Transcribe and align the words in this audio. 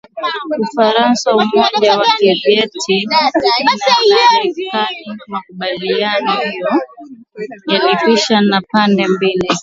Ufaransa 0.63 1.27
Umoja 1.41 1.89
wa 1.99 2.05
Kisovyeti 2.17 2.95
na 3.09 3.21
Marekani 3.33 5.05
Makubaliano 5.27 6.31
hayo 6.31 6.81
yalisafisha 7.67 8.41
njia 8.41 8.51
na 8.51 8.61
pande 8.71 9.07
mbili 9.07 9.47
za 9.47 9.59